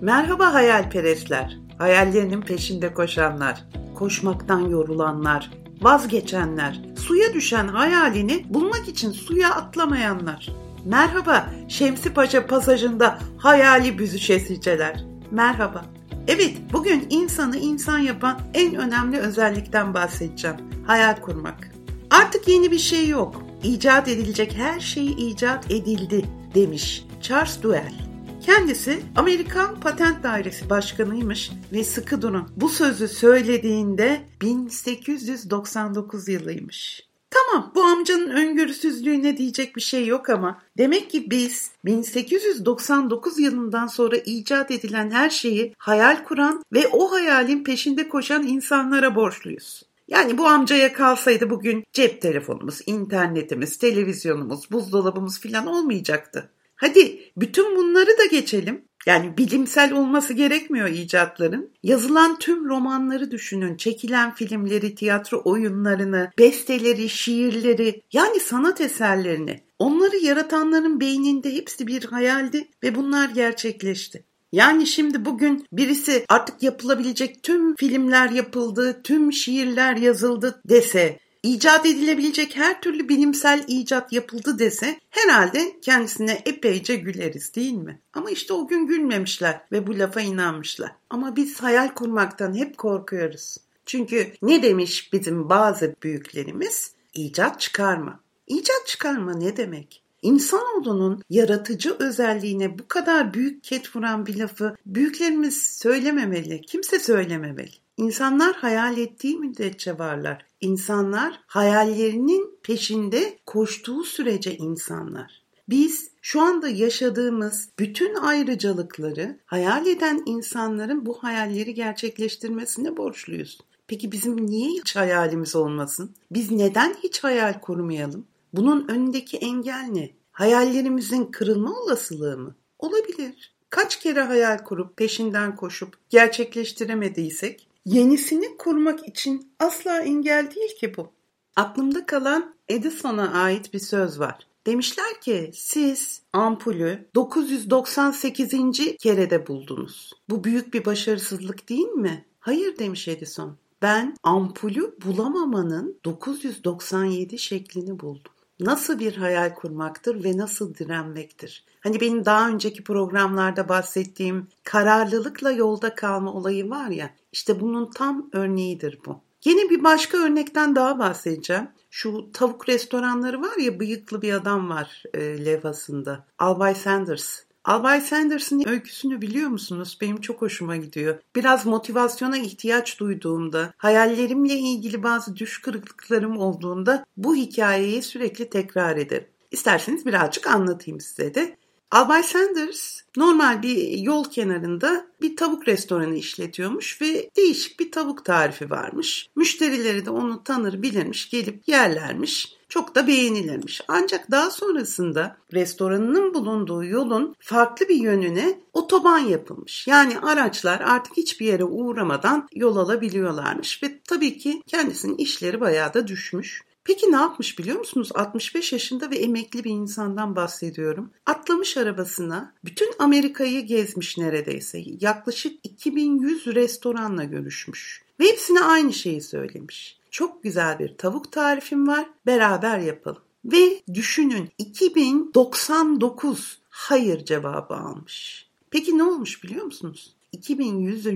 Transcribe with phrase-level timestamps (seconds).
[0.00, 10.48] Merhaba hayalperestler, hayallerinin peşinde koşanlar, koşmaktan yorulanlar, vazgeçenler, suya düşen hayalini bulmak için suya atlamayanlar.
[10.84, 15.04] Merhaba Şemsi Paşa pasajında hayali büzüşesiceler.
[15.30, 15.84] Merhaba.
[16.28, 20.56] Evet, bugün insanı insan yapan en önemli özellikten bahsedeceğim.
[20.86, 21.70] Hayal kurmak.
[22.10, 23.42] Artık yeni bir şey yok.
[23.62, 26.24] İcat edilecek her şey icat edildi
[26.54, 28.05] demiş Charles Duell.
[28.46, 32.48] Kendisi Amerikan Patent Dairesi Başkanıymış ve sıkı durun.
[32.56, 37.08] Bu sözü söylediğinde 1899 yılıymış.
[37.30, 44.16] Tamam bu amcanın öngörüsüzlüğüne diyecek bir şey yok ama demek ki biz 1899 yılından sonra
[44.16, 49.82] icat edilen her şeyi hayal kuran ve o hayalin peşinde koşan insanlara borçluyuz.
[50.08, 56.50] Yani bu amcaya kalsaydı bugün cep telefonumuz, internetimiz, televizyonumuz, buzdolabımız falan olmayacaktı.
[56.76, 58.84] Hadi bütün bunları da geçelim.
[59.06, 61.72] Yani bilimsel olması gerekmiyor icatların.
[61.82, 69.60] Yazılan tüm romanları düşünün, çekilen filmleri, tiyatro oyunlarını, besteleri, şiirleri, yani sanat eserlerini.
[69.78, 74.24] Onları yaratanların beyninde hepsi bir hayaldi ve bunlar gerçekleşti.
[74.52, 82.56] Yani şimdi bugün birisi artık yapılabilecek tüm filmler yapıldı, tüm şiirler yazıldı dese icat edilebilecek
[82.56, 88.00] her türlü bilimsel icat yapıldı dese herhalde kendisine epeyce güleriz değil mi?
[88.12, 90.92] Ama işte o gün gülmemişler ve bu lafa inanmışlar.
[91.10, 93.56] Ama biz hayal kurmaktan hep korkuyoruz.
[93.86, 96.94] Çünkü ne demiş bizim bazı büyüklerimiz?
[97.14, 98.20] İcat çıkarma.
[98.46, 100.02] İcat çıkarma ne demek?
[100.22, 107.85] İnsanoğlunun yaratıcı özelliğine bu kadar büyük ket vuran bir lafı büyüklerimiz söylememeli, kimse söylememeli.
[107.96, 110.46] İnsanlar hayal ettiği müddetçe varlar.
[110.60, 115.42] İnsanlar hayallerinin peşinde koştuğu sürece insanlar.
[115.68, 123.58] Biz şu anda yaşadığımız bütün ayrıcalıkları hayal eden insanların bu hayalleri gerçekleştirmesine borçluyuz.
[123.86, 126.14] Peki bizim niye hiç hayalimiz olmasın?
[126.30, 128.26] Biz neden hiç hayal kurmayalım?
[128.52, 130.10] Bunun önündeki engel ne?
[130.32, 132.54] Hayallerimizin kırılma olasılığı mı?
[132.78, 133.54] Olabilir.
[133.70, 141.12] Kaç kere hayal kurup peşinden koşup gerçekleştiremediysek yenisini kurmak için asla engel değil ki bu.
[141.56, 144.46] Aklımda kalan Edison'a ait bir söz var.
[144.66, 148.52] Demişler ki siz ampulü 998.
[148.98, 150.12] kerede buldunuz.
[150.28, 152.24] Bu büyük bir başarısızlık değil mi?
[152.40, 153.56] Hayır demiş Edison.
[153.82, 161.64] Ben ampulü bulamamanın 997 şeklini buldum nasıl bir hayal kurmaktır ve nasıl direnmektir?
[161.80, 168.30] Hani benim daha önceki programlarda bahsettiğim kararlılıkla yolda kalma olayı var ya, işte bunun tam
[168.32, 169.20] örneğidir bu.
[169.44, 171.68] Yine bir başka örnekten daha bahsedeceğim.
[171.90, 176.26] Şu tavuk restoranları var ya bıyıklı bir adam var e, levhasında.
[176.38, 177.40] Albay Sanders.
[177.64, 179.98] Albay Sanders'ın öyküsünü biliyor musunuz?
[180.00, 181.18] Benim çok hoşuma gidiyor.
[181.36, 189.26] Biraz motivasyona ihtiyaç duyduğumda, hayallerimle ilgili bazı düş kırıklıklarım olduğunda bu hikayeyi sürekli tekrar ederim.
[189.50, 191.56] İsterseniz birazcık anlatayım size de.
[191.90, 198.70] Albay Sanders normal bir yol kenarında bir tavuk restoranı işletiyormuş ve değişik bir tavuk tarifi
[198.70, 199.28] varmış.
[199.36, 202.56] Müşterileri de onu tanır bilirmiş gelip yerlermiş.
[202.68, 203.80] Çok da beğenilirmiş.
[203.88, 209.86] Ancak daha sonrasında restoranının bulunduğu yolun farklı bir yönüne otoban yapılmış.
[209.86, 216.06] Yani araçlar artık hiçbir yere uğramadan yol alabiliyorlarmış ve tabii ki kendisinin işleri bayağı da
[216.06, 216.62] düşmüş.
[216.86, 218.08] Peki ne yapmış biliyor musunuz?
[218.14, 221.10] 65 yaşında ve emekli bir insandan bahsediyorum.
[221.26, 224.82] Atlamış arabasına, bütün Amerika'yı gezmiş neredeyse.
[225.00, 228.02] Yaklaşık 2100 restoranla görüşmüş.
[228.20, 229.98] Ve hepsine aynı şeyi söylemiş.
[230.10, 233.22] Çok güzel bir tavuk tarifim var, beraber yapalım.
[233.44, 238.46] Ve düşünün 2099 hayır cevabı almış.
[238.70, 240.14] Peki ne olmuş biliyor musunuz?
[240.32, 241.06] 2100.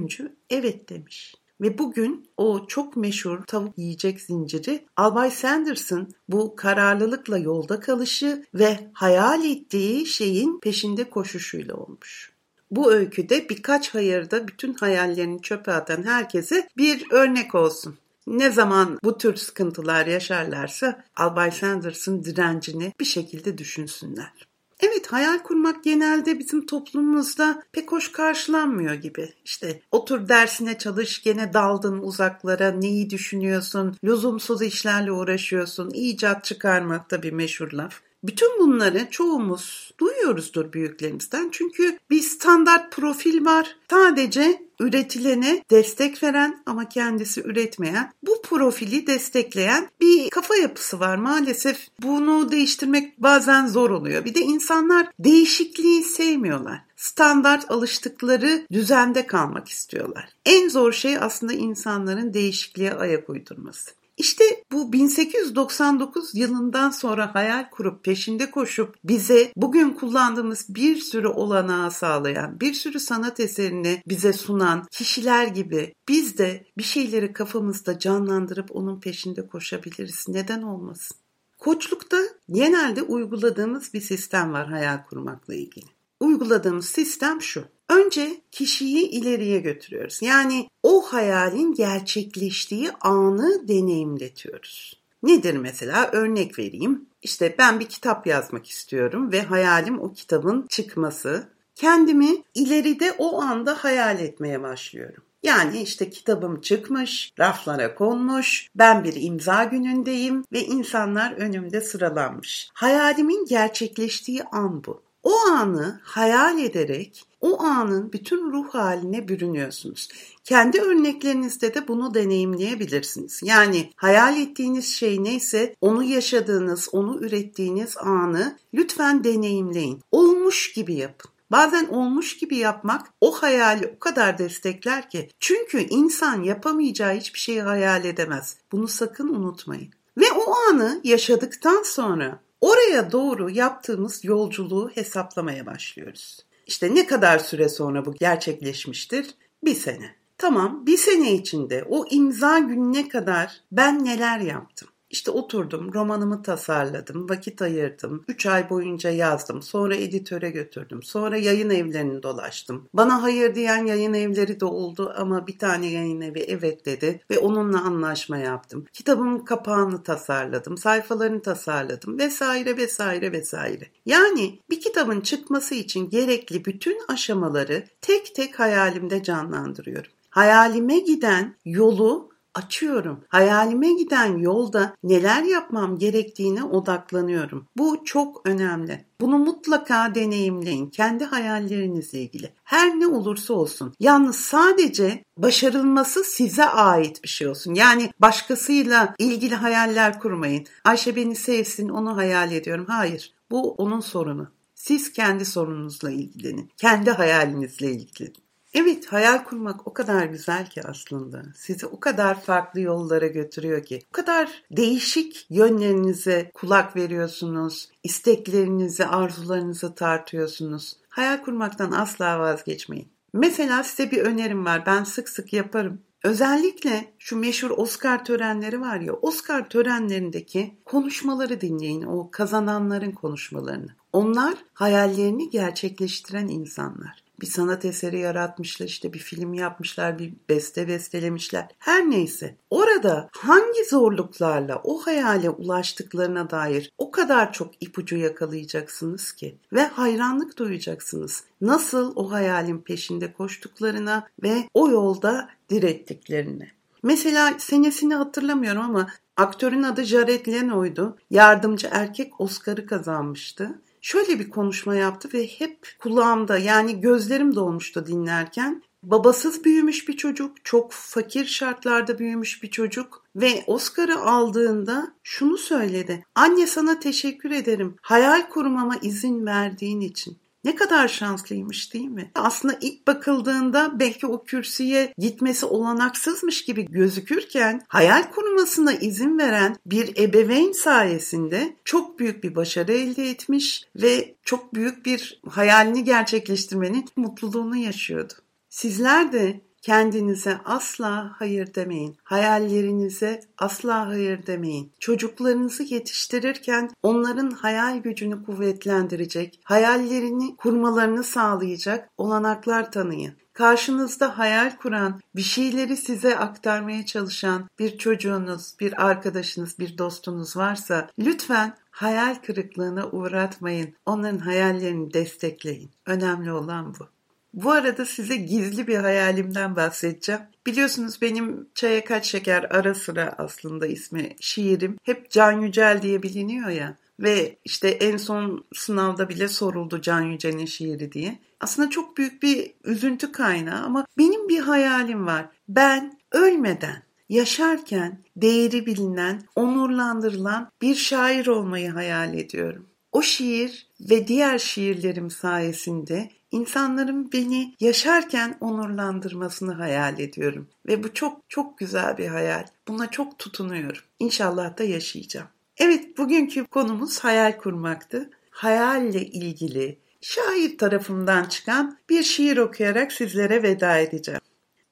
[0.51, 1.35] evet demiş.
[1.61, 8.91] Ve bugün o çok meşhur tavuk yiyecek zinciri Albay Sanders'ın bu kararlılıkla yolda kalışı ve
[8.93, 12.33] hayal ettiği şeyin peşinde koşuşuyla olmuş.
[12.71, 17.99] Bu öyküde birkaç hayırda bütün hayallerini çöpe atan herkese bir örnek olsun.
[18.27, 24.50] Ne zaman bu tür sıkıntılar yaşarlarsa Albay Sanders'ın direncini bir şekilde düşünsünler.
[24.83, 29.35] Evet hayal kurmak genelde bizim toplumumuzda pek hoş karşılanmıyor gibi.
[29.45, 37.23] İşte otur dersine çalış gene daldın uzaklara neyi düşünüyorsun lüzumsuz işlerle uğraşıyorsun icat çıkarmak da
[37.23, 38.01] bir meşhur laf.
[38.25, 41.49] Bütün bunları çoğumuz duyuyoruzdur büyüklerimizden.
[41.53, 43.77] Çünkü bir standart profil var.
[43.91, 51.17] Sadece üretilene destek veren ama kendisi üretmeyen, bu profili destekleyen bir kafa yapısı var.
[51.17, 54.25] Maalesef bunu değiştirmek bazen zor oluyor.
[54.25, 56.81] Bir de insanlar değişikliği sevmiyorlar.
[56.97, 60.29] Standart alıştıkları düzende kalmak istiyorlar.
[60.47, 63.91] En zor şey aslında insanların değişikliğe ayak uydurması.
[64.21, 71.91] İşte bu 1899 yılından sonra hayal kurup peşinde koşup bize bugün kullandığımız bir sürü olanağı
[71.91, 78.77] sağlayan, bir sürü sanat eserini bize sunan kişiler gibi biz de bir şeyleri kafamızda canlandırıp
[78.77, 80.25] onun peşinde koşabiliriz.
[80.29, 81.17] Neden olmasın?
[81.59, 82.19] Koçlukta
[82.51, 86.00] genelde uyguladığımız bir sistem var hayal kurmakla ilgili.
[86.21, 87.65] Uyguladığımız sistem şu.
[87.89, 90.23] Önce kişiyi ileriye götürüyoruz.
[90.23, 95.01] Yani o hayalin gerçekleştiği anı deneyimletiyoruz.
[95.23, 96.11] Nedir mesela?
[96.13, 97.07] Örnek vereyim.
[97.23, 101.49] İşte ben bir kitap yazmak istiyorum ve hayalim o kitabın çıkması.
[101.75, 105.23] Kendimi ileride o anda hayal etmeye başlıyorum.
[105.43, 112.71] Yani işte kitabım çıkmış, raflara konmuş, ben bir imza günündeyim ve insanlar önümde sıralanmış.
[112.75, 115.03] Hayalimin gerçekleştiği an bu.
[115.23, 120.09] O anı hayal ederek o anın bütün ruh haline bürünüyorsunuz.
[120.45, 123.41] Kendi örneklerinizde de bunu deneyimleyebilirsiniz.
[123.45, 130.01] Yani hayal ettiğiniz şey neyse onu yaşadığınız, onu ürettiğiniz anı lütfen deneyimleyin.
[130.11, 131.31] Olmuş gibi yapın.
[131.51, 135.29] Bazen olmuş gibi yapmak o hayali o kadar destekler ki.
[135.41, 138.57] Çünkü insan yapamayacağı hiçbir şeyi hayal edemez.
[138.73, 139.89] Bunu sakın unutmayın.
[140.17, 146.47] Ve o anı yaşadıktan sonra oraya doğru yaptığımız yolculuğu hesaplamaya başlıyoruz.
[146.67, 149.35] İşte ne kadar süre sonra bu gerçekleşmiştir?
[149.65, 150.15] Bir sene.
[150.39, 154.89] Tamam bir sene içinde o imza gününe kadar ben neler yaptım?
[155.11, 158.25] İşte oturdum, romanımı tasarladım, vakit ayırdım.
[158.29, 159.63] Üç ay boyunca yazdım.
[159.63, 161.03] Sonra editöre götürdüm.
[161.03, 162.89] Sonra yayın evlerini dolaştım.
[162.95, 167.39] Bana hayır diyen yayın evleri de oldu ama bir tane yayın evi evet dedi ve
[167.39, 168.85] onunla anlaşma yaptım.
[168.93, 173.85] Kitabımın kapağını tasarladım, sayfalarını tasarladım vesaire vesaire vesaire.
[174.07, 180.11] Yani bir kitabın çıkması için gerekli bütün aşamaları tek tek hayalimde canlandırıyorum.
[180.31, 182.31] Hayalime giden yolu
[182.65, 183.25] açıyorum.
[183.29, 187.67] Hayalime giden yolda neler yapmam gerektiğine odaklanıyorum.
[187.77, 189.05] Bu çok önemli.
[189.21, 192.53] Bunu mutlaka deneyimleyin kendi hayallerinizle ilgili.
[192.65, 193.95] Her ne olursa olsun.
[194.01, 197.75] Yalnız sadece başarılması size ait bir şey olsun.
[197.75, 200.67] Yani başkasıyla ilgili hayaller kurmayın.
[200.85, 202.87] Ayşe beni sevsin onu hayal ediyorum.
[202.89, 204.49] Hayır bu onun sorunu.
[204.75, 206.71] Siz kendi sorununuzla ilgilenin.
[206.77, 208.50] Kendi hayalinizle ilgilenin.
[208.75, 211.43] Evet, hayal kurmak o kadar güzel ki aslında.
[211.57, 214.03] Sizi o kadar farklı yollara götürüyor ki.
[214.11, 217.89] O kadar değişik yönlerinize kulak veriyorsunuz.
[218.03, 220.97] isteklerinizi, arzularınızı tartıyorsunuz.
[221.09, 223.09] Hayal kurmaktan asla vazgeçmeyin.
[223.33, 224.87] Mesela size bir önerim var.
[224.87, 226.01] Ben sık sık yaparım.
[226.25, 233.97] Özellikle şu meşhur Oscar törenleri var ya, Oscar törenlerindeki konuşmaları dinleyin, o kazananların konuşmalarını.
[234.13, 241.69] Onlar hayallerini gerçekleştiren insanlar bir sanat eseri yaratmışlar, işte bir film yapmışlar, bir beste bestelemişler.
[241.79, 249.59] Her neyse orada hangi zorluklarla o hayale ulaştıklarına dair o kadar çok ipucu yakalayacaksınız ki
[249.73, 251.45] ve hayranlık duyacaksınız.
[251.61, 256.71] Nasıl o hayalin peşinde koştuklarına ve o yolda direttiklerine.
[257.03, 261.17] Mesela senesini hatırlamıyorum ama aktörün adı Jared Leno'ydu.
[261.31, 268.83] Yardımcı erkek Oscar'ı kazanmıştı şöyle bir konuşma yaptı ve hep kulağımda yani gözlerim dolmuştu dinlerken.
[269.03, 276.25] Babasız büyümüş bir çocuk, çok fakir şartlarda büyümüş bir çocuk ve Oscar'ı aldığında şunu söyledi.
[276.35, 277.97] Anne sana teşekkür ederim.
[278.03, 280.39] Hayal kurmama izin verdiğin için.
[280.65, 282.31] Ne kadar şanslıymış değil mi?
[282.35, 290.17] Aslında ilk bakıldığında belki o kürsüye gitmesi olanaksızmış gibi gözükürken hayal kurmasına izin veren bir
[290.17, 297.77] ebeveyn sayesinde çok büyük bir başarı elde etmiş ve çok büyük bir hayalini gerçekleştirmenin mutluluğunu
[297.77, 298.33] yaşıyordu.
[298.69, 302.17] Sizler de Kendinize asla hayır demeyin.
[302.25, 304.93] Hayallerinize asla hayır demeyin.
[305.01, 313.35] Çocuklarınızı yetiştirirken onların hayal gücünü kuvvetlendirecek, hayallerini kurmalarını sağlayacak olanaklar tanıyın.
[313.53, 321.09] Karşınızda hayal kuran, bir şeyleri size aktarmaya çalışan bir çocuğunuz, bir arkadaşınız, bir dostunuz varsa
[321.19, 323.95] lütfen hayal kırıklığına uğratmayın.
[324.07, 325.91] Onların hayallerini destekleyin.
[326.07, 327.20] Önemli olan bu.
[327.55, 330.41] Bu arada size gizli bir hayalimden bahsedeceğim.
[330.67, 334.97] Biliyorsunuz benim Çaya Kaç Şeker ara sıra aslında ismi şiirim.
[335.03, 336.97] Hep Can Yücel diye biliniyor ya.
[337.21, 341.39] ve işte en son sınavda bile soruldu Can Yücel'in şiiri diye.
[341.61, 345.49] Aslında çok büyük bir üzüntü kaynağı ama benim bir hayalim var.
[345.69, 352.87] Ben ölmeden yaşarken değeri bilinen, onurlandırılan bir şair olmayı hayal ediyorum.
[353.13, 360.69] O şiir ve diğer şiirlerim sayesinde insanların beni yaşarken onurlandırmasını hayal ediyorum.
[360.87, 362.65] Ve bu çok çok güzel bir hayal.
[362.89, 364.03] Buna çok tutunuyorum.
[364.19, 365.49] İnşallah da yaşayacağım.
[365.79, 368.31] Evet bugünkü konumuz hayal kurmaktı.
[368.51, 374.41] Hayalle ilgili şair tarafından çıkan bir şiir okuyarak sizlere veda edeceğim.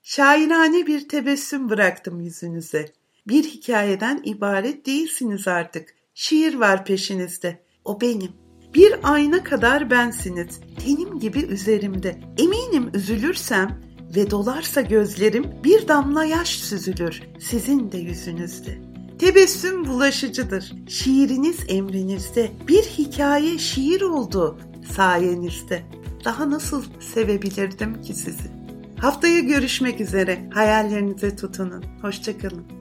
[0.03, 2.93] Şairane bir tebessüm bıraktım yüzünüze.
[3.29, 5.95] Bir hikayeden ibaret değilsiniz artık.
[6.15, 7.63] Şiir var peşinizde.
[7.85, 8.48] O benim.
[8.75, 10.61] Bir ayna kadar bensiniz.
[10.85, 12.21] Tenim gibi üzerimde.
[12.39, 13.81] Eminim üzülürsem
[14.17, 18.79] ve dolarsa gözlerim bir damla yaş süzülür sizin de yüzünüzde.
[19.19, 20.73] Tebessüm bulaşıcıdır.
[20.89, 22.51] Şiiriniz emrinizde.
[22.69, 24.59] Bir hikaye şiir oldu
[24.97, 25.83] sayenizde.
[26.25, 28.51] Daha nasıl sevebilirdim ki sizi?
[28.99, 30.51] Haftaya görüşmek üzere.
[30.55, 31.85] Hayallerinize tutunun.
[32.03, 32.78] Hoşçakalın.